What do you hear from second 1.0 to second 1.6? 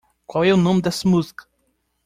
música?